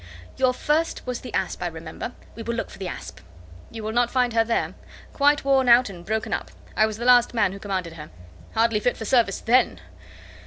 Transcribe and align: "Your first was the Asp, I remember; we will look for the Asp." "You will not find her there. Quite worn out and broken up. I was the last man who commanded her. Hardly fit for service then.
"Your 0.35 0.51
first 0.51 1.05
was 1.05 1.21
the 1.21 1.31
Asp, 1.35 1.61
I 1.61 1.67
remember; 1.67 2.13
we 2.33 2.41
will 2.41 2.55
look 2.55 2.71
for 2.71 2.79
the 2.79 2.87
Asp." 2.87 3.19
"You 3.69 3.83
will 3.83 3.91
not 3.91 4.09
find 4.09 4.33
her 4.33 4.43
there. 4.43 4.73
Quite 5.13 5.43
worn 5.45 5.69
out 5.69 5.91
and 5.91 6.03
broken 6.03 6.33
up. 6.33 6.49
I 6.75 6.87
was 6.87 6.97
the 6.97 7.05
last 7.05 7.35
man 7.35 7.51
who 7.51 7.59
commanded 7.59 7.93
her. 7.93 8.09
Hardly 8.55 8.79
fit 8.79 8.97
for 8.97 9.05
service 9.05 9.41
then. 9.41 9.79